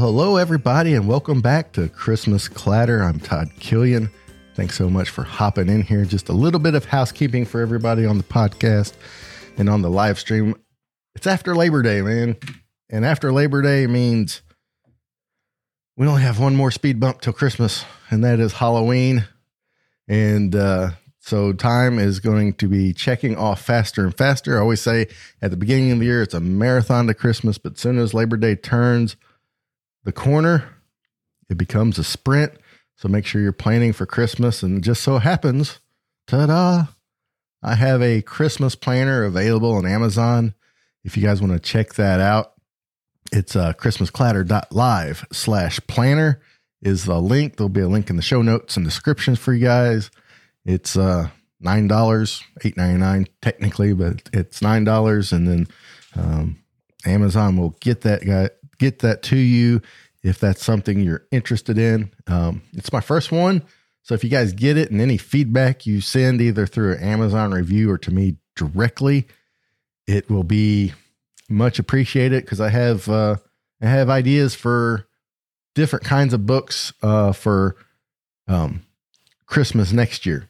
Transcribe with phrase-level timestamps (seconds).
[0.00, 3.02] hello, everybody, and welcome back to Christmas Clatter.
[3.02, 4.08] I'm Todd Killian.
[4.54, 6.06] Thanks so much for hopping in here.
[6.06, 8.94] Just a little bit of housekeeping for everybody on the podcast
[9.58, 10.54] and on the live stream.
[11.14, 12.38] It's after Labor Day, man.
[12.88, 14.40] And after Labor Day means
[15.98, 19.26] we only have one more speed bump till Christmas, and that is Halloween.
[20.08, 24.56] And uh, so time is going to be checking off faster and faster.
[24.56, 25.08] I always say
[25.42, 28.38] at the beginning of the year, it's a marathon to Christmas, but soon as Labor
[28.38, 29.16] Day turns,
[30.04, 30.64] the corner,
[31.48, 32.52] it becomes a sprint.
[32.96, 34.62] So make sure you're planning for Christmas.
[34.62, 35.80] And just so happens,
[36.26, 36.84] ta da,
[37.62, 40.54] I have a Christmas planner available on Amazon.
[41.04, 42.52] If you guys want to check that out,
[43.32, 46.40] it's uh, christmasclatter.live slash planner
[46.82, 47.56] is the link.
[47.56, 50.10] There'll be a link in the show notes and descriptions for you guys.
[50.64, 51.28] It's uh,
[51.62, 55.32] $9, $8.99 technically, but it's $9.
[55.32, 55.68] And then
[56.16, 56.62] um,
[57.04, 58.50] Amazon will get that guy
[58.80, 59.80] get that to you
[60.22, 62.10] if that's something you're interested in.
[62.26, 63.62] Um, it's my first one.
[64.02, 67.52] So if you guys get it and any feedback you send either through an Amazon
[67.52, 69.28] review or to me directly,
[70.06, 70.94] it will be
[71.48, 73.36] much appreciated because I have uh,
[73.80, 75.06] I have ideas for
[75.74, 77.76] different kinds of books uh, for
[78.48, 78.82] um,
[79.46, 80.48] Christmas next year.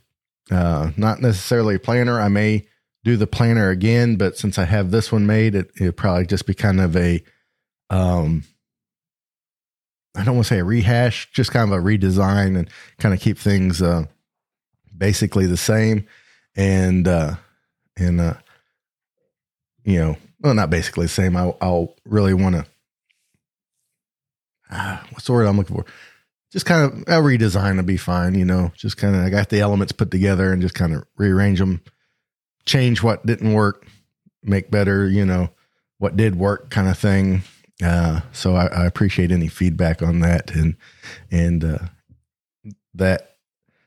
[0.51, 2.21] Uh, not necessarily a planner.
[2.21, 2.67] I may
[3.05, 6.47] do the planner again, but since I have this one made, it it'll probably just
[6.47, 7.23] be kind of a
[7.91, 8.45] um
[10.17, 13.21] I don't want to say a rehash, just kind of a redesign and kind of
[13.21, 14.07] keep things uh
[14.97, 16.07] basically the same
[16.57, 17.35] and uh
[17.97, 18.35] and uh
[19.85, 21.37] you know, well not basically the same.
[21.37, 22.67] I I'll really want to
[24.71, 25.85] ah, what's the word I'm looking for?
[26.53, 28.73] Just kind of a redesign to be fine, you know.
[28.75, 31.81] Just kind of I got the elements put together and just kind of rearrange them,
[32.67, 33.87] change what didn't work,
[34.43, 35.51] make better, you know,
[35.99, 37.43] what did work kind of thing
[37.83, 40.77] uh, so I, I, appreciate any feedback on that and
[41.31, 41.79] and uh,
[42.95, 43.37] that.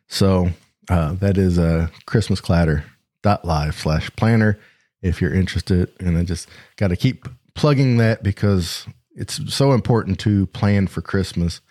[0.07, 0.49] So
[0.89, 2.85] uh, that is a Christmas clatter
[3.21, 4.59] dot live slash planner
[5.01, 5.91] if you're interested.
[5.99, 11.01] And I just got to keep plugging that because it's so important to plan for
[11.01, 11.61] Christmas.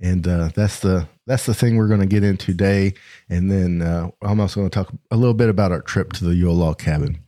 [0.00, 2.94] And uh, that's the that's the thing we're going to get in today.
[3.28, 6.24] And then uh, I'm also going to talk a little bit about our trip to
[6.24, 7.18] the Yule Log Cabin.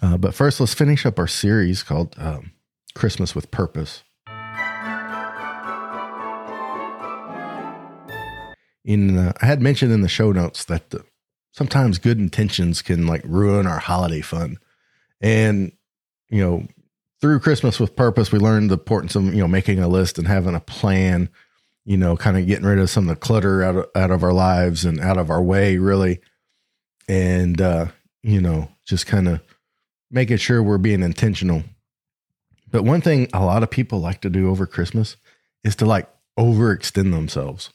[0.00, 2.52] Uh, but first, let's finish up our series called um,
[2.94, 4.02] Christmas with Purpose.
[8.84, 11.04] In uh, I had mentioned in the show notes that the,
[11.52, 14.58] sometimes good intentions can like ruin our holiday fun,
[15.20, 15.72] and
[16.30, 16.66] you know
[17.20, 20.26] through Christmas with Purpose, we learned the importance of you know making a list and
[20.26, 21.28] having a plan.
[21.84, 24.22] You know, kind of getting rid of some of the clutter out of, out of
[24.22, 26.20] our lives and out of our way, really,
[27.08, 27.86] and uh,
[28.22, 29.40] you know, just kind of
[30.10, 31.62] making sure we're being intentional
[32.70, 35.16] but one thing a lot of people like to do over Christmas
[35.64, 36.08] is to like
[36.38, 37.70] overextend themselves.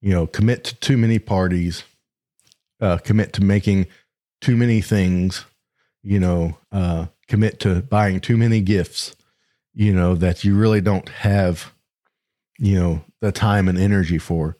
[0.00, 1.84] You know, commit to too many parties,
[2.80, 3.86] uh, commit to making
[4.40, 5.44] too many things,
[6.02, 9.16] you know, uh, commit to buying too many gifts,
[9.72, 11.72] you know, that you really don't have,
[12.58, 14.58] you know, the time and energy for.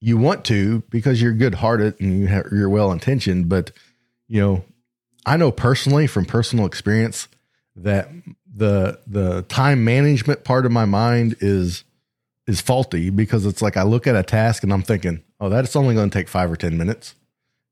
[0.00, 3.72] You want to because you're good hearted and you have, you're well intentioned, but,
[4.28, 4.64] you know,
[5.24, 7.28] I know personally from personal experience
[7.82, 8.08] that
[8.54, 11.84] the the time management part of my mind is
[12.46, 15.76] is faulty because it's like I look at a task and I'm thinking, oh, that's
[15.76, 17.14] only going to take five or ten minutes.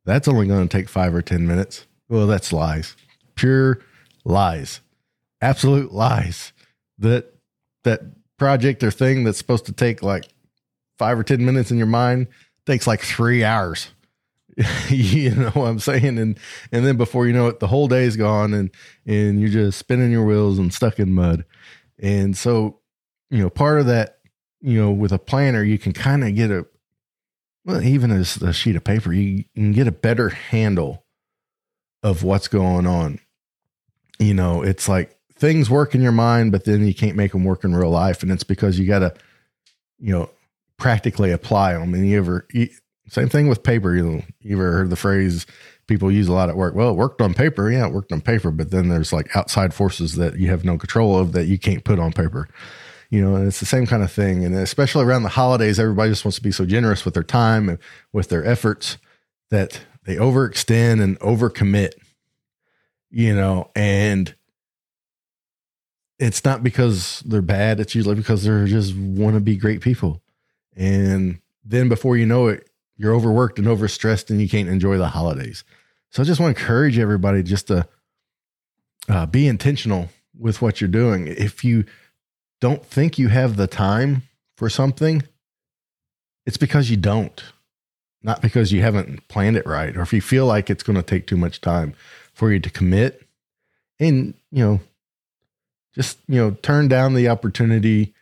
[0.04, 1.86] That's only going to take five or ten minutes.
[2.08, 2.96] Well, that's lies,
[3.34, 3.80] pure
[4.24, 4.80] lies,
[5.40, 6.52] absolute lies.
[6.98, 7.34] That
[7.84, 8.00] that
[8.38, 10.24] project or thing that's supposed to take like
[10.96, 12.28] five or ten minutes in your mind
[12.66, 13.88] takes like three hours.
[14.88, 16.18] you know what I'm saying?
[16.18, 16.38] And
[16.72, 18.70] and then before you know it, the whole day's gone and
[19.06, 21.44] and you're just spinning your wheels and stuck in mud.
[22.00, 22.80] And so,
[23.30, 24.18] you know, part of that,
[24.60, 26.66] you know, with a planner, you can kind of get a
[27.64, 31.04] well, even as a sheet of paper, you can get a better handle
[32.02, 33.20] of what's going on.
[34.18, 37.44] You know, it's like things work in your mind, but then you can't make them
[37.44, 38.22] work in real life.
[38.22, 39.14] And it's because you got to,
[40.00, 40.30] you know,
[40.78, 41.94] practically apply them.
[41.94, 42.70] And you ever, you,
[43.08, 43.94] same thing with paper.
[43.94, 45.46] You know, you ever heard the phrase
[45.86, 46.74] people use a lot at work?
[46.74, 47.70] Well, it worked on paper.
[47.70, 50.78] Yeah, it worked on paper, but then there's like outside forces that you have no
[50.78, 52.48] control of that you can't put on paper.
[53.10, 54.44] You know, and it's the same kind of thing.
[54.44, 57.68] And especially around the holidays, everybody just wants to be so generous with their time
[57.68, 57.78] and
[58.12, 58.98] with their efforts
[59.50, 61.92] that they overextend and overcommit.
[63.10, 64.34] You know, and
[66.18, 67.80] it's not because they're bad.
[67.80, 70.20] It's usually because they're just want to be great people.
[70.76, 72.67] And then before you know it,
[72.98, 75.64] you're overworked and overstressed and you can't enjoy the holidays.
[76.10, 77.86] So I just want to encourage everybody just to
[79.08, 80.08] uh, be intentional
[80.38, 81.28] with what you're doing.
[81.28, 81.84] If you
[82.60, 84.22] don't think you have the time
[84.56, 85.22] for something,
[86.44, 87.42] it's because you don't,
[88.22, 91.02] not because you haven't planned it right, or if you feel like it's going to
[91.02, 91.94] take too much time
[92.32, 93.26] for you to commit.
[94.00, 94.80] And, you know,
[95.94, 98.14] just, you know, turn down the opportunity,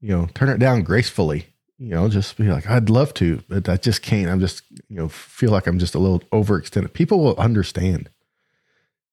[0.00, 1.46] you know, turn it down gracefully.
[1.80, 4.28] You know, just be like, I'd love to, but I just can't.
[4.28, 6.92] I'm just, you know, feel like I'm just a little overextended.
[6.92, 8.10] People will understand,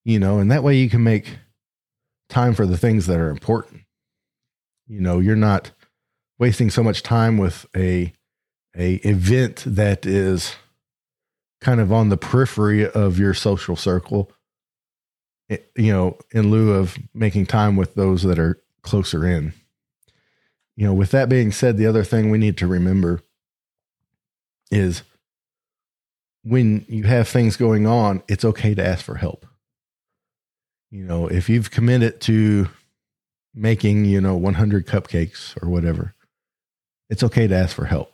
[0.04, 1.38] you know, and that way you can make
[2.28, 3.84] time for the things that are important.
[4.86, 5.72] You know, you're not
[6.40, 8.12] wasting so much time with a
[8.75, 10.56] a event that is
[11.62, 14.31] kind of on the periphery of your social circle
[15.50, 19.54] eh, you know in lieu of making time with those that are closer in
[20.77, 23.21] you know with that being said the other thing we need to remember
[24.71, 25.03] is
[26.44, 29.45] when you have things going on it's okay to ask for help
[30.89, 32.69] you know if you've committed to
[33.53, 36.13] making you know 100 cupcakes or whatever
[37.09, 38.13] it's okay to ask for help.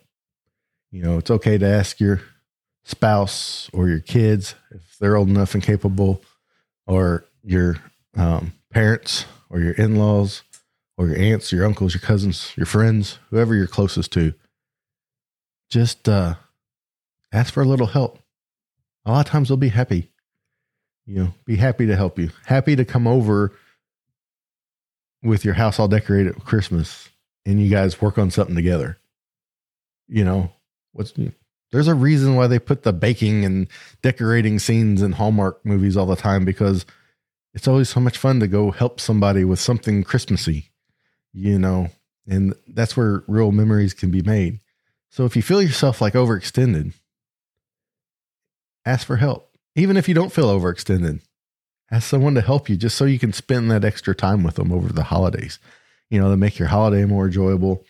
[0.90, 2.20] You know, it's okay to ask your
[2.84, 6.22] spouse or your kids if they're old enough and capable,
[6.86, 7.76] or your
[8.16, 10.42] um, parents or your in laws
[10.96, 14.34] or your aunts, your uncles, your cousins, your friends, whoever you're closest to.
[15.70, 16.34] Just uh,
[17.32, 18.18] ask for a little help.
[19.04, 20.10] A lot of times they'll be happy.
[21.06, 23.52] You know, be happy to help you, happy to come over
[25.22, 27.10] with your house all decorated for Christmas
[27.46, 28.98] and you guys work on something together.
[30.08, 30.52] You know,
[30.92, 31.12] what's
[31.72, 33.66] there's a reason why they put the baking and
[34.00, 36.86] decorating scenes in Hallmark movies all the time because
[37.52, 40.70] it's always so much fun to go help somebody with something Christmassy,
[41.34, 41.88] you know,
[42.26, 44.60] and that's where real memories can be made.
[45.10, 46.94] So if you feel yourself like overextended,
[48.86, 49.50] ask for help.
[49.76, 51.20] Even if you don't feel overextended,
[51.90, 54.72] ask someone to help you just so you can spend that extra time with them
[54.72, 55.58] over the holidays
[56.14, 57.84] you know, to make your holiday more enjoyable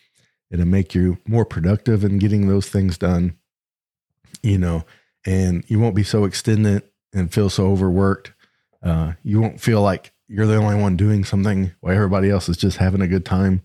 [0.50, 3.37] and to make you more productive in getting those things done,
[4.43, 4.82] you know,
[5.26, 6.82] and you won't be so extended
[7.12, 8.32] and feel so overworked.
[8.82, 12.56] Uh, you won't feel like you're the only one doing something while everybody else is
[12.56, 13.62] just having a good time,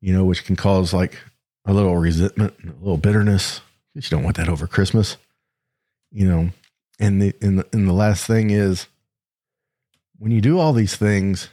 [0.00, 1.18] you know, which can cause like
[1.64, 3.60] a little resentment, a little bitterness.
[3.94, 5.16] You don't want that over Christmas,
[6.10, 6.50] you know.
[6.98, 8.86] And the and the, and the last thing is
[10.18, 11.48] when you do all these things,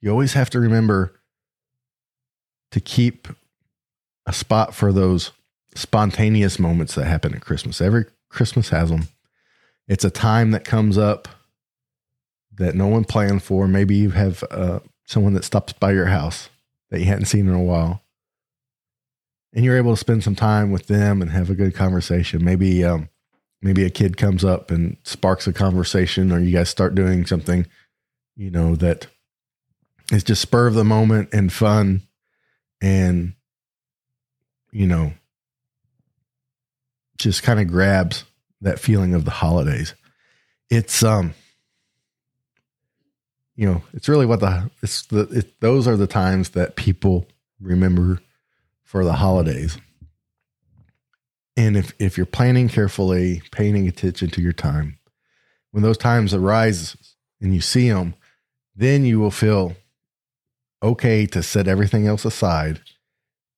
[0.00, 1.12] you always have to remember
[2.70, 3.28] to keep
[4.26, 5.32] a spot for those
[5.74, 7.80] spontaneous moments that happen at Christmas.
[7.80, 9.08] Every Christmas has them.
[9.86, 11.28] It's a time that comes up
[12.56, 13.66] that no one planned for.
[13.66, 16.48] Maybe you have uh, someone that stops by your house
[16.90, 18.02] that you hadn't seen in a while,
[19.52, 22.44] and you're able to spend some time with them and have a good conversation.
[22.44, 23.08] Maybe, um,
[23.62, 27.66] maybe a kid comes up and sparks a conversation, or you guys start doing something,
[28.36, 29.06] you know, that
[30.12, 32.02] is just spur of the moment and fun
[32.80, 33.34] and
[34.70, 35.12] you know
[37.16, 38.24] just kind of grabs
[38.60, 39.94] that feeling of the holidays
[40.68, 41.34] it's um
[43.56, 47.26] you know it's really what the it's the it, those are the times that people
[47.60, 48.20] remember
[48.82, 49.78] for the holidays
[51.56, 54.98] and if if you're planning carefully paying attention to your time
[55.70, 56.96] when those times arise
[57.40, 58.14] and you see them
[58.76, 59.76] then you will feel
[60.82, 62.80] okay to set everything else aside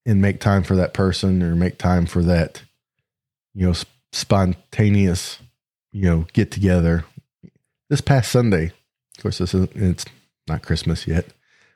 [0.05, 2.63] and make time for that person or make time for that,
[3.53, 3.73] you know,
[4.13, 5.37] spontaneous,
[5.91, 7.03] you know, get together.
[7.89, 8.71] This past Sunday,
[9.17, 10.05] of course, this is it's
[10.47, 11.27] not Christmas yet,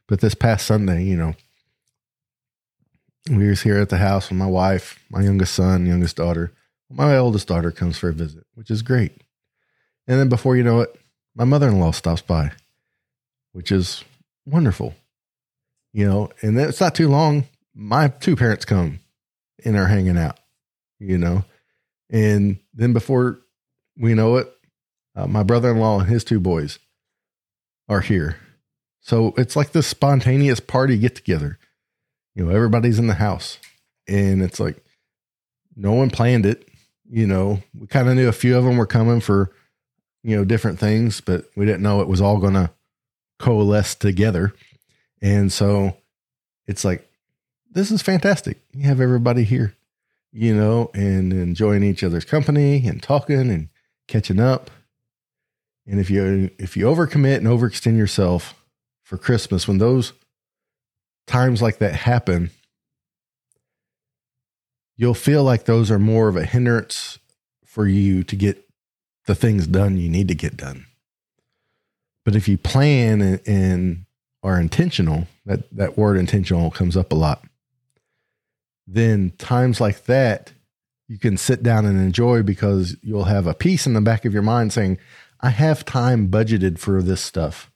[0.07, 1.33] but this past Sunday, you know,
[3.29, 6.51] we was here at the house with my wife, my youngest son, youngest daughter.
[6.89, 9.13] My oldest daughter comes for a visit, which is great.
[10.07, 10.93] And then before you know it,
[11.36, 12.51] my mother in law stops by,
[13.53, 14.03] which is
[14.45, 14.95] wonderful
[15.93, 17.45] you know, and then it's not too long.
[17.74, 19.00] My two parents come
[19.63, 20.39] and are hanging out,
[21.00, 21.43] you know,
[22.10, 23.39] and then before
[23.98, 24.51] we know it,
[25.15, 26.79] uh, my brother in law and his two boys
[27.91, 28.38] are here.
[29.01, 31.60] So it's like this spontaneous party get together.
[32.36, 33.60] You know, everybody's in the house
[34.07, 34.81] and it's like
[35.75, 36.69] no one planned it.
[37.10, 39.51] You know, we kind of knew a few of them were coming for,
[40.24, 42.71] you know, different things, but we didn't know it was all going to
[43.38, 44.53] coalesce together.
[45.21, 45.98] And so
[46.67, 47.05] it's like,
[47.71, 48.60] this is fantastic.
[48.71, 49.75] You have everybody here,
[50.31, 53.67] you know, and enjoying each other's company and talking and
[54.07, 54.71] catching up.
[55.91, 58.55] And if you if you overcommit and overextend yourself
[59.03, 60.13] for Christmas, when those
[61.27, 62.50] times like that happen,
[64.95, 67.19] you'll feel like those are more of a hindrance
[67.65, 68.69] for you to get
[69.27, 70.86] the things done you need to get done.
[72.24, 74.05] But if you plan and, and
[74.43, 77.43] are intentional, that, that word intentional comes up a lot,
[78.88, 80.53] then times like that,
[81.10, 84.33] you can sit down and enjoy because you'll have a piece in the back of
[84.33, 84.98] your mind saying,
[85.41, 87.71] I have time budgeted for this stuff.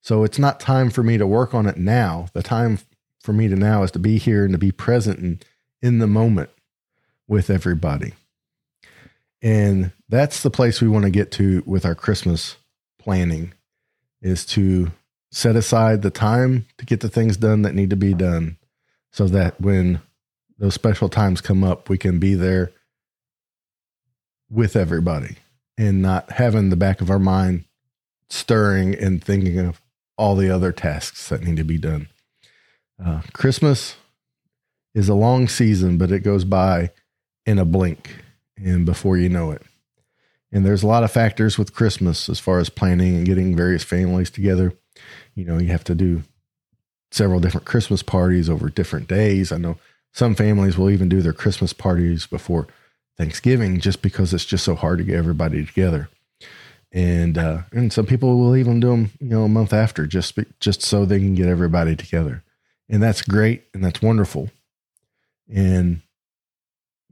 [0.00, 2.28] So it's not time for me to work on it now.
[2.32, 2.78] The time
[3.20, 5.44] for me to now is to be here and to be present and
[5.82, 6.50] in the moment
[7.26, 8.14] with everybody.
[9.42, 12.56] And that's the place we want to get to with our Christmas
[12.98, 13.52] planning
[14.22, 14.90] is to
[15.30, 18.56] set aside the time to get the things done that need to be done
[19.12, 20.00] so that when
[20.58, 22.72] those special times come up, we can be there
[24.50, 25.36] with everybody
[25.78, 27.64] and not having the back of our mind
[28.28, 29.80] stirring and thinking of
[30.18, 32.08] all the other tasks that need to be done.
[33.02, 33.96] Uh, Christmas
[34.92, 36.90] is a long season, but it goes by
[37.46, 38.16] in a blink
[38.56, 39.62] and before you know it.
[40.50, 43.84] And there's a lot of factors with Christmas as far as planning and getting various
[43.84, 44.72] families together.
[45.34, 46.24] You know, you have to do
[47.10, 49.52] several different Christmas parties over different days.
[49.52, 49.78] I know
[50.12, 52.66] some families will even do their Christmas parties before
[53.18, 56.08] Thanksgiving just because it's just so hard to get everybody together.
[56.92, 60.38] And uh, and some people will even do them, you know, a month after just
[60.60, 62.42] just so they can get everybody together.
[62.88, 64.50] And that's great and that's wonderful.
[65.52, 66.00] And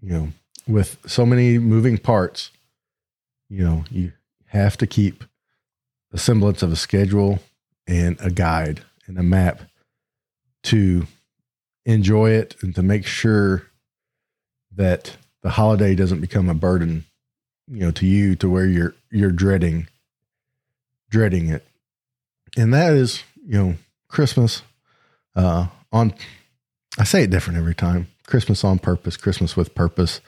[0.01, 0.29] you know,
[0.67, 2.51] with so many moving parts,
[3.51, 4.13] you know, you
[4.47, 5.25] have to keep
[6.13, 7.41] a semblance of a schedule
[7.87, 9.63] and a guide and a map
[10.65, 11.07] to
[11.85, 13.65] enjoy it and to make sure
[14.75, 17.05] that the holiday doesn't become a burden,
[17.69, 19.87] you know, to you to where you're you're dreading
[21.09, 21.65] dreading it.
[22.57, 23.75] And that is, you know,
[24.09, 24.63] Christmas
[25.37, 26.13] uh on
[26.99, 28.09] I say it different every time.
[28.27, 30.21] Christmas on purpose, Christmas with purpose.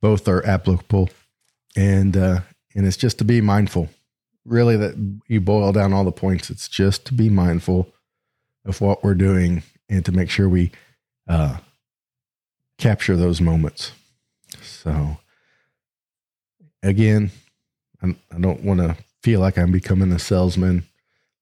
[0.00, 1.10] Both are applicable.
[1.76, 2.42] And uh
[2.76, 3.88] and it's just to be mindful.
[4.44, 4.94] Really that
[5.26, 7.88] you boil down all the points, it's just to be mindful
[8.64, 10.70] of what we're doing and to make sure we
[11.26, 11.56] uh,
[12.78, 13.90] capture those moments.
[14.62, 15.18] So,
[16.82, 17.30] again,
[18.02, 20.84] I do not want to feel like I'm becoming a salesman,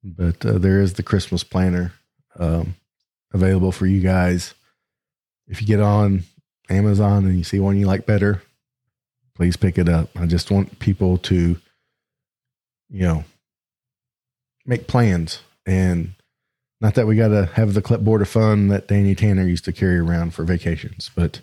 [0.02, 1.92] but uh, there is the Christmas planner
[2.38, 2.76] um,
[3.32, 4.54] available for you guys.
[5.46, 6.24] If you get on
[6.68, 8.42] Amazon and you see one you like better,
[9.34, 10.10] please pick it up.
[10.16, 11.56] I just want people to,
[12.90, 13.24] you know,
[14.66, 16.14] make plans and
[16.80, 19.72] not that we got to have the clipboard of fun that Danny Tanner used to
[19.72, 21.40] carry around for vacations, but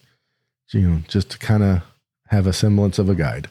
[0.72, 1.81] you know, just to kind of
[2.27, 3.50] have a semblance of a guide.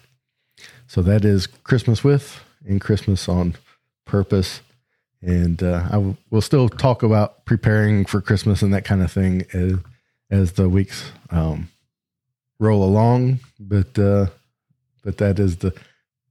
[0.86, 3.54] So that is Christmas with and Christmas on
[4.04, 4.60] purpose.
[5.22, 9.10] And uh, I w- will still talk about preparing for Christmas and that kind of
[9.10, 9.74] thing as,
[10.30, 11.68] as the weeks um,
[12.58, 13.40] roll along.
[13.58, 14.26] But uh,
[15.02, 15.74] but that is the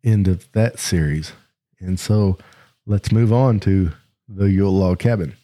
[0.04, 1.32] end of that series.
[1.80, 2.38] And so
[2.86, 3.92] let's move on to
[4.28, 5.36] the Yule Log Cabin.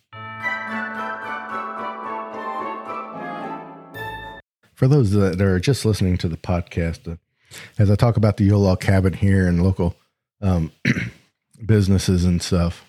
[4.80, 7.18] For those that are just listening to the podcast, uh,
[7.78, 9.94] as I talk about the Log Cabin here and local
[10.42, 10.72] um,
[11.66, 12.86] businesses and stuff,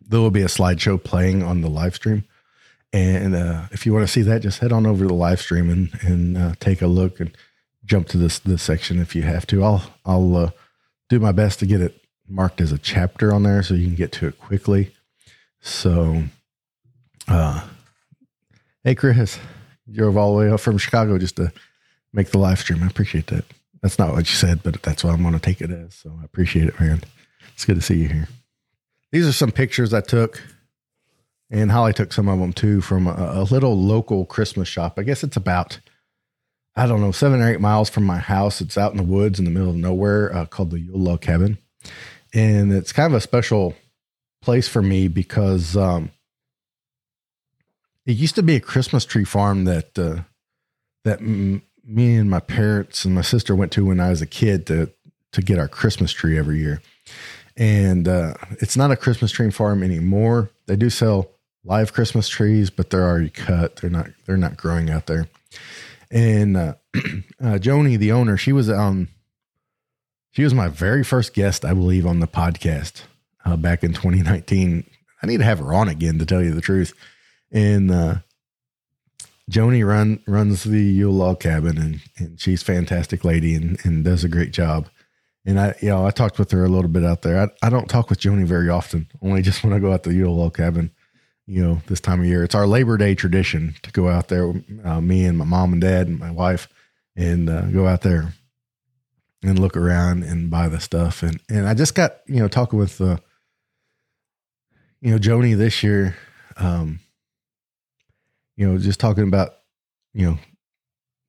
[0.00, 2.24] there will be a slideshow playing on the live stream.
[2.92, 5.40] And uh, if you want to see that, just head on over to the live
[5.40, 7.36] stream and, and uh, take a look and
[7.84, 9.62] jump to this this section if you have to.
[9.62, 10.50] I'll I'll uh,
[11.08, 13.94] do my best to get it marked as a chapter on there so you can
[13.94, 14.92] get to it quickly.
[15.60, 16.24] So,
[17.28, 17.64] uh,
[18.82, 19.38] hey Chris,
[19.90, 21.52] drove all the way up from Chicago just to
[22.12, 22.82] make the live stream.
[22.82, 23.44] I appreciate that.
[23.82, 25.94] That's not what you said, but that's what I'm going to take it as.
[25.94, 27.02] So I appreciate it, man.
[27.54, 28.28] It's good to see you here.
[29.12, 30.42] These are some pictures I took,
[31.50, 34.98] and Holly took some of them too from a, a little local Christmas shop.
[34.98, 35.78] I guess it's about,
[36.74, 38.60] I don't know, seven or eight miles from my house.
[38.60, 41.20] It's out in the woods in the middle of nowhere uh, called the Yule Log
[41.20, 41.58] Cabin.
[42.34, 43.74] And it's kind of a special
[44.42, 46.10] place for me because um,
[48.06, 50.22] it used to be a Christmas tree farm that uh,
[51.04, 54.26] that m- me and my parents and my sister went to when I was a
[54.26, 54.90] kid to
[55.32, 56.80] to get our Christmas tree every year.
[57.56, 60.50] And uh, it's not a Christmas tree farm anymore.
[60.66, 61.30] They do sell
[61.64, 63.76] live Christmas trees, but they're already cut.
[63.76, 65.28] They're not they're not growing out there.
[66.10, 69.08] And uh, uh, Joni, the owner, she was um
[70.30, 73.02] she was my very first guest, I believe, on the podcast
[73.44, 74.84] uh, back in 2019.
[75.22, 76.92] I need to have her on again to tell you the truth
[77.52, 78.14] and uh,
[79.50, 84.24] Joni run runs the Yule Log Cabin, and and she's fantastic lady and and does
[84.24, 84.88] a great job.
[85.44, 87.40] And I, you know, I talked with her a little bit out there.
[87.40, 90.10] I, I don't talk with Joni very often, only just when I go out to
[90.10, 90.90] the Yule Log Cabin.
[91.48, 94.52] You know, this time of year, it's our Labor Day tradition to go out there.
[94.84, 96.68] Uh, me and my mom and dad and my wife,
[97.14, 98.32] and uh, go out there
[99.44, 101.22] and look around and buy the stuff.
[101.22, 103.18] And and I just got you know talking with uh,
[105.00, 106.16] you know, Joni this year,
[106.56, 107.00] um,
[108.56, 109.56] you know, just talking about,
[110.14, 110.38] you know,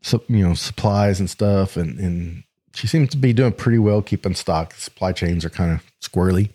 [0.01, 1.75] so, you know, supplies and stuff.
[1.75, 2.43] And, and
[2.73, 4.73] she seems to be doing pretty well keeping stock.
[4.73, 6.49] Supply chains are kind of squirrely,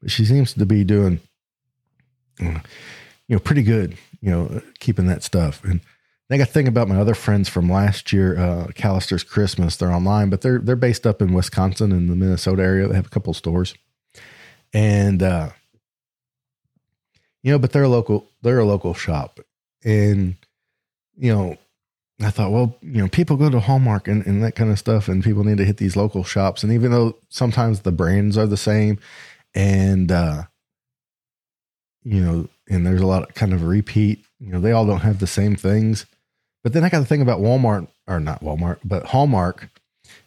[0.00, 1.20] but she seems to be doing,
[2.38, 2.60] you
[3.28, 5.62] know, pretty good, you know, keeping that stuff.
[5.64, 5.80] And
[6.30, 9.76] I got to think about my other friends from last year, uh, Callister's Christmas.
[9.76, 12.88] They're online, but they're, they're based up in Wisconsin in the Minnesota area.
[12.88, 13.74] They have a couple stores
[14.72, 15.50] and, uh,
[17.42, 19.38] you know, but they're a local, they're a local shop
[19.84, 20.36] and,
[21.16, 21.58] you know,
[22.20, 25.08] I thought, well, you know, people go to Hallmark and, and that kind of stuff,
[25.08, 26.62] and people need to hit these local shops.
[26.62, 28.98] And even though sometimes the brands are the same,
[29.54, 30.44] and uh,
[32.04, 35.00] you know, and there's a lot of kind of repeat, you know, they all don't
[35.00, 36.06] have the same things.
[36.62, 39.68] But then I got to think about Walmart, or not Walmart, but Hallmark,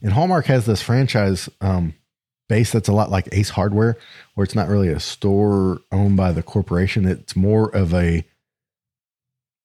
[0.02, 1.94] and Hallmark has this franchise um,
[2.50, 3.98] base that's a lot like Ace Hardware,
[4.36, 8.24] where it's not really a store owned by the corporation; it's more of a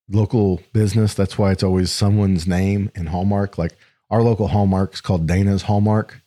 [0.08, 1.14] local business.
[1.14, 3.58] That's why it's always someone's name in Hallmark.
[3.58, 3.72] Like
[4.10, 6.20] our local Hallmark is called Dana's Hallmark.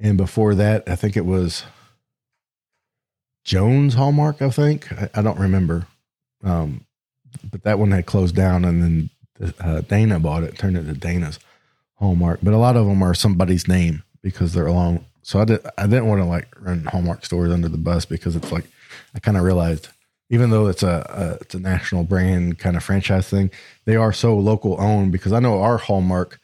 [0.00, 1.64] And before that, I think it was
[3.44, 4.92] Jones Hallmark, I think.
[4.92, 5.86] I, I don't remember.
[6.42, 6.84] Um,
[7.48, 10.94] but that one had closed down and then uh, Dana bought it, turned it to
[10.94, 11.38] Dana's
[11.96, 12.40] Hallmark.
[12.42, 15.04] But a lot of them are somebody's name because they're along.
[15.22, 18.36] So I, did, I didn't want to like run Hallmark stores under the bus because
[18.36, 18.64] it's like,
[19.14, 19.88] I kind of realized
[20.30, 21.06] even though it's a,
[21.38, 23.50] a, it's a national brand kind of franchise thing,
[23.84, 26.40] they are so local owned because I know our Hallmark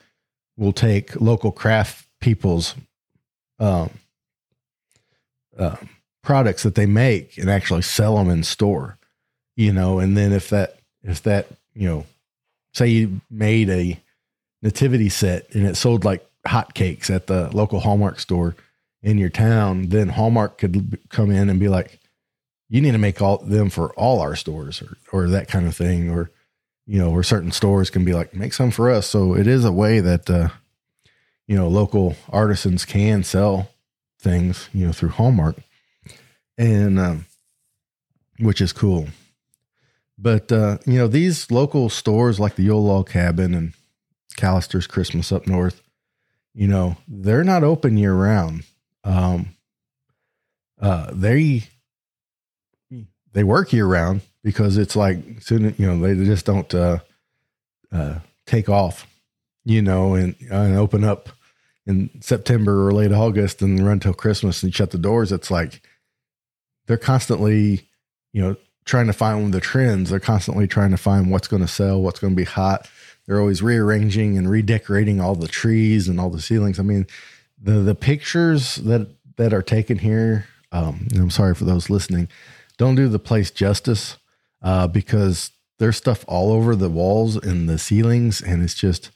[0.57, 2.75] will take local craft people's
[3.59, 3.91] um,
[5.59, 5.77] uh,
[6.23, 8.99] products that they make and actually sell them in store,
[9.57, 9.99] you know.
[9.99, 12.07] And then if that if that you know,
[12.73, 14.01] say you made a
[14.63, 18.57] nativity set and it sold like hotcakes at the local Hallmark store
[19.03, 21.99] in your town, then Hallmark could come in and be like,
[22.75, 25.77] you need to make all them for all our stores or, or that kind of
[25.77, 26.11] thing.
[26.11, 26.33] Or,
[26.87, 29.07] you know, where certain stores can be like, make some for us.
[29.07, 30.49] So it is a way that, uh,
[31.47, 33.71] you know, local artisans can sell
[34.19, 35.55] things, you know, through Hallmark
[36.59, 37.27] and, um,
[38.41, 39.07] which is cool.
[40.19, 43.73] But, uh, you know, these local stores like the Yule Log Cabin and
[44.37, 45.81] Callister's Christmas up north,
[46.55, 48.65] you know, they're not open year round.
[49.05, 49.55] Um,
[50.81, 51.69] uh, they
[53.35, 56.99] they work year round because it's like soon you know they just don't uh,
[57.93, 59.07] uh, take off,
[59.65, 61.29] you know, and, and open up
[61.87, 65.33] in September or late August and run till Christmas and shut the doors.
[65.33, 65.83] It's like
[66.87, 67.89] they're constantly,
[68.33, 70.11] you know, trying to find the trends.
[70.11, 72.89] They're constantly trying to find what's going to sell, what's going to be hot.
[73.27, 76.79] They're always rearranging and redecorating all the trees and all the ceilings.
[76.79, 77.07] I mean,
[77.61, 80.47] the the pictures that that are taken here.
[80.73, 82.29] Um, I'm sorry for those listening
[82.79, 84.17] don't do the place justice
[84.63, 89.11] uh, because there's stuff all over the walls and the ceilings, and it's just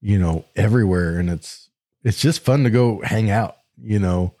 [0.00, 1.68] you know everywhere, and it's
[2.04, 4.34] it's just fun to go hang out, you know,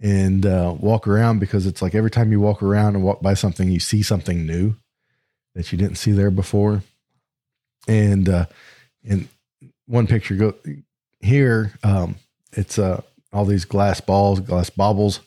[0.00, 3.34] and uh, walk around because it's like every time you walk around and walk by
[3.34, 4.76] something, you see something new
[5.54, 6.82] that you didn't see there before,
[7.86, 8.46] and uh,
[9.04, 9.28] and
[9.86, 10.54] one picture go
[11.20, 12.16] here, um,
[12.52, 15.20] it's uh all these glass balls, glass baubles,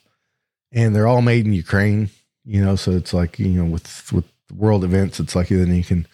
[0.71, 2.09] and they're all made in Ukraine
[2.51, 5.85] you know, so it's like, you know, with, with world events, it's like then you
[5.85, 6.05] can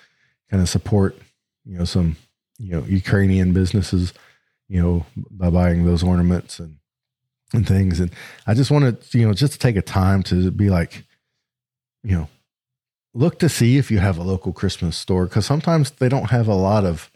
[0.52, 1.18] kind of support,
[1.66, 2.16] you know, some,
[2.60, 4.14] you know, Ukrainian businesses,
[4.68, 6.78] you know, by buying those ornaments and,
[7.56, 8.00] and things.
[8.00, 8.12] And
[8.46, 11.06] I just wanted, you know, just to take a time to be like,
[12.04, 12.30] you know,
[13.16, 16.48] look to see if you have a local Christmas store because sometimes they don't have
[16.48, 17.10] a lot of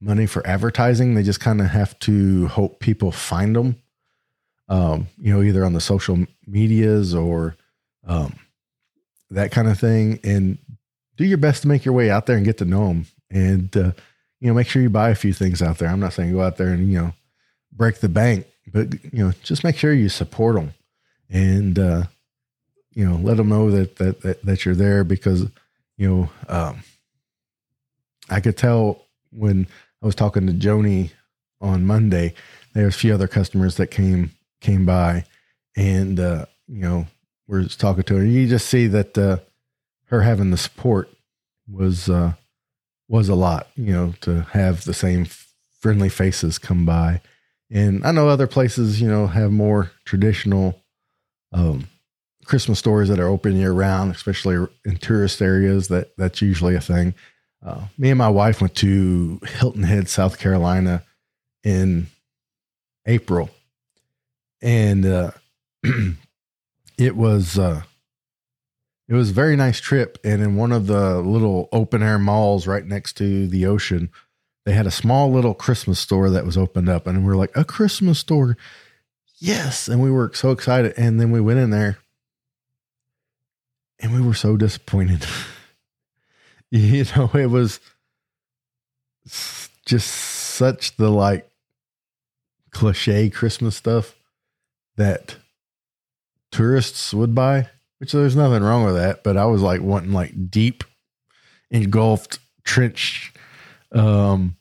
[0.00, 1.14] money for advertising.
[1.14, 3.82] They just kind of have to hope people find them,
[4.68, 7.56] um, you know, either on the social medias or,
[8.06, 8.38] um,
[9.34, 10.58] that kind of thing, and
[11.16, 13.06] do your best to make your way out there and get to know them.
[13.30, 13.92] And uh,
[14.40, 15.88] you know, make sure you buy a few things out there.
[15.88, 17.12] I'm not saying go out there and you know
[17.72, 20.74] break the bank, but you know, just make sure you support them
[21.30, 22.04] and uh,
[22.92, 25.46] you know let them know that that that, that you're there because
[25.96, 26.82] you know um,
[28.28, 29.66] I could tell when
[30.02, 31.10] I was talking to Joni
[31.60, 32.34] on Monday.
[32.74, 35.24] There There's a few other customers that came came by,
[35.76, 37.06] and uh, you know
[37.52, 38.24] we're talking to her.
[38.24, 39.36] You just see that uh,
[40.06, 41.10] her having the support
[41.70, 42.32] was uh,
[43.08, 43.68] was a lot.
[43.76, 45.26] You know, to have the same
[45.78, 47.20] friendly faces come by,
[47.70, 50.80] and I know other places, you know, have more traditional
[51.52, 51.88] um,
[52.46, 55.88] Christmas stores that are open year round, especially in tourist areas.
[55.88, 57.14] That that's usually a thing.
[57.62, 61.04] Uh, me and my wife went to Hilton Head, South Carolina,
[61.62, 62.06] in
[63.06, 63.50] April,
[64.62, 65.30] and uh,
[66.98, 67.82] it was uh,
[69.08, 70.18] it was a very nice trip.
[70.24, 74.10] And in one of the little open air malls right next to the ocean,
[74.64, 77.06] they had a small little Christmas store that was opened up.
[77.06, 78.56] And we were like, a Christmas store.
[79.38, 79.88] Yes.
[79.88, 80.94] And we were so excited.
[80.96, 81.98] And then we went in there
[83.98, 85.26] and we were so disappointed.
[86.70, 87.80] you know, it was
[89.84, 91.48] just such the like
[92.70, 94.14] cliche Christmas stuff
[94.96, 95.36] that
[96.52, 99.24] tourists would buy, which there's nothing wrong with that.
[99.24, 100.84] But I was like wanting like deep,
[101.70, 103.32] engulfed trench,
[103.92, 104.56] um,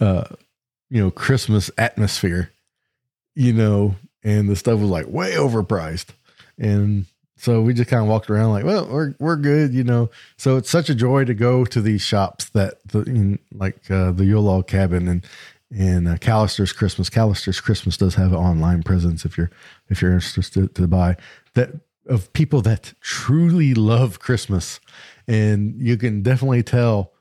[0.00, 0.24] uh,
[0.90, 2.50] you know, Christmas atmosphere,
[3.36, 6.08] you know, and the stuff was like way overpriced.
[6.58, 10.10] And so we just kind of walked around like, well, we're we're good, you know.
[10.36, 14.10] So it's such a joy to go to these shops that the in, like uh,
[14.10, 15.24] the Yule Log Cabin and
[15.70, 17.10] and uh, Callister's Christmas.
[17.10, 19.50] Callister's Christmas does have an online presence if you're
[19.88, 21.16] if you're interested to buy
[21.54, 21.70] that
[22.06, 24.80] of people that truly love Christmas,
[25.26, 27.12] and you can definitely tell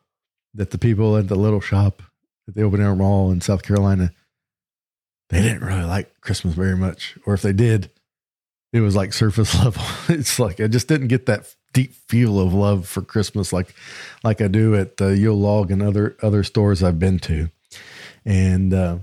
[0.53, 2.01] that the people at the little shop
[2.47, 4.11] at the open air mall in South Carolina
[5.29, 7.91] they didn't really like Christmas very much, or if they did,
[8.71, 9.83] it was like surface level.
[10.09, 13.75] it's like I just didn't get that deep feel of love for Christmas like
[14.23, 17.49] like I do at uh, Yule Log and other other stores I've been to,
[18.27, 18.97] and uh,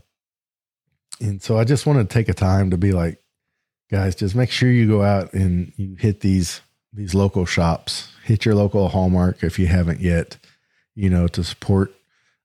[1.20, 3.18] and so I just want to take a time to be like,
[3.90, 6.60] guys, just make sure you go out and you hit these
[6.92, 10.36] these local shops, hit your local Hallmark if you haven't yet,
[10.94, 11.92] you know, to support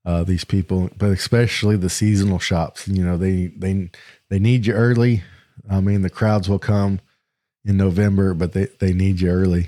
[0.05, 2.87] uh, these people, but especially the seasonal shops.
[2.87, 3.89] You know, they they
[4.29, 5.23] they need you early.
[5.69, 7.01] I mean, the crowds will come
[7.65, 9.67] in November, but they, they need you early.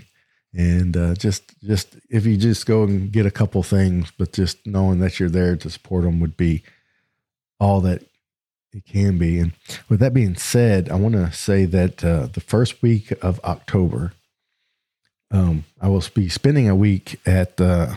[0.54, 4.66] And uh, just just if you just go and get a couple things, but just
[4.66, 6.64] knowing that you're there to support them would be
[7.62, 8.04] all that
[8.74, 9.40] it can be.
[9.40, 9.54] And
[9.88, 14.12] with that being said, I want to say that uh, the first week of October,
[15.32, 17.96] um, I will be spending a week at uh,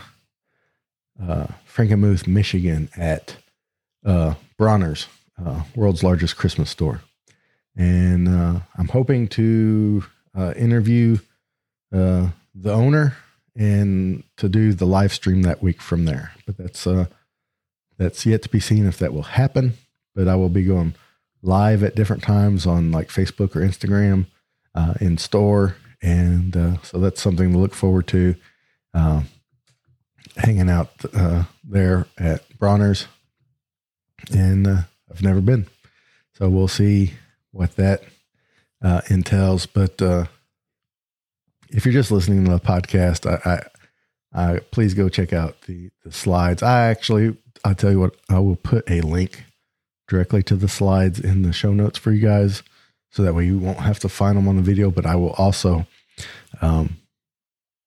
[1.21, 3.35] uh, Frankenmuth, Michigan, at
[4.05, 5.07] uh, Bronner's,
[5.43, 7.01] uh, world's largest Christmas store
[7.75, 10.05] and uh, I'm hoping to
[10.37, 11.17] uh, interview
[11.93, 13.17] uh, the owner
[13.55, 16.31] and to do the live stream that week from there.
[16.45, 16.87] But that's
[17.97, 19.73] that's yet to be seen if that will happen.
[20.13, 20.95] But I will be going
[21.41, 24.27] live at different times on like Facebook or Instagram
[24.73, 28.35] uh, in store, and uh, so that's something to look forward to.
[30.37, 30.89] hanging out
[31.63, 33.07] there at Bronner's,
[34.31, 35.67] and I've never been,
[36.33, 37.13] so we'll see
[37.51, 38.03] what that
[38.81, 39.65] uh, entails.
[39.65, 40.25] But uh,
[41.69, 43.65] if you're just listening to the podcast, I,
[44.35, 46.61] I, please go check out the the slides.
[46.61, 49.45] I actually, I'll tell you what, I will put a link
[50.07, 52.61] directly to the slides in the show notes for you guys,
[53.11, 54.91] so that way you won't have to find them on the video.
[54.91, 55.87] But I will also
[56.61, 56.97] um,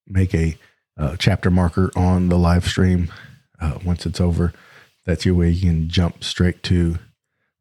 [0.06, 0.56] make a
[0.96, 3.12] uh, chapter marker on the live stream
[3.61, 4.52] uh, once it's over.
[5.04, 6.98] That's your way you can jump straight to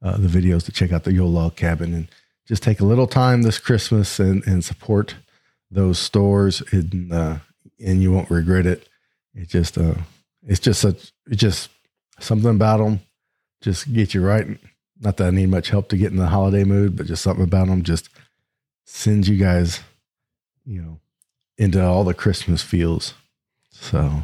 [0.01, 2.07] uh, the videos to check out the Yule Log Cabin and
[2.47, 5.15] just take a little time this Christmas and, and support
[5.69, 7.39] those stores in uh,
[7.83, 8.87] and you won't regret it.
[9.33, 9.95] It just uh,
[10.45, 11.69] it's just such it's just
[12.19, 13.01] something about them
[13.61, 14.47] just get you right.
[14.99, 17.43] Not that I need much help to get in the holiday mood, but just something
[17.43, 18.09] about them just
[18.85, 19.81] sends you guys,
[20.65, 20.99] you know,
[21.57, 23.13] into all the Christmas feels.
[23.71, 24.23] So,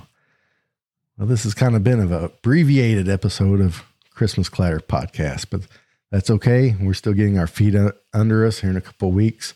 [1.17, 5.61] well, this has kind of been an abbreviated episode of Christmas Clatter podcast, but
[6.11, 6.75] that's okay.
[6.79, 7.75] We're still getting our feet
[8.13, 9.53] under us here in a couple of weeks.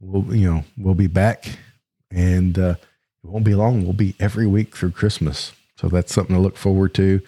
[0.00, 1.58] We'll, you know, we'll be back
[2.10, 2.74] and uh,
[3.30, 3.84] won't be long.
[3.84, 5.52] We'll be every week through Christmas.
[5.76, 7.20] So that's something to look forward to.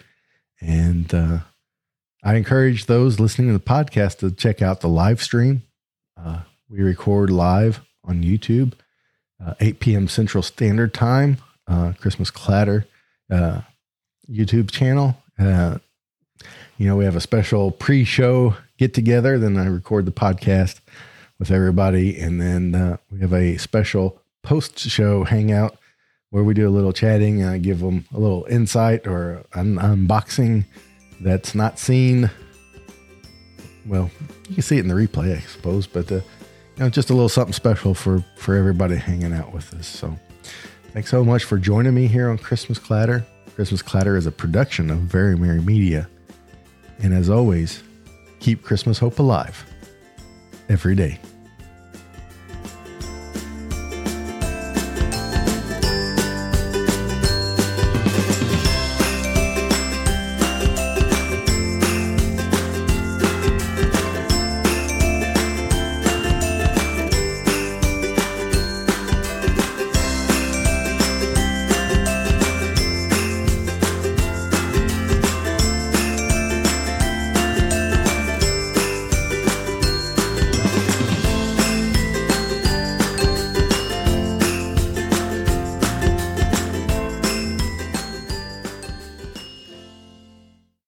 [0.61, 1.39] And uh,
[2.23, 5.63] I encourage those listening to the podcast to check out the live stream.
[6.21, 8.73] Uh, we record live on YouTube,
[9.43, 10.07] uh, 8 p.m.
[10.07, 11.37] Central Standard Time,
[11.67, 12.85] uh, Christmas Clatter
[13.31, 13.61] uh,
[14.29, 15.17] YouTube channel.
[15.39, 15.79] Uh,
[16.77, 19.37] you know, we have a special pre show get together.
[19.39, 20.79] Then I record the podcast
[21.39, 22.19] with everybody.
[22.19, 25.77] And then we have a special post show hangout
[26.33, 29.75] where we do a little chatting and I give them a little insight or an
[29.75, 30.65] unboxing
[31.21, 32.27] that's not seen.
[33.85, 34.09] Well,
[34.49, 36.23] you can see it in the replay, I suppose, but uh, you
[36.79, 39.85] know, just a little something special for for everybody hanging out with us.
[39.85, 40.17] So,
[40.91, 43.23] thanks so much for joining me here on Christmas Clatter.
[43.53, 46.09] Christmas Clatter is a production of Very Merry Media.
[46.97, 47.83] And as always,
[48.39, 49.63] keep Christmas hope alive
[50.67, 51.19] every day.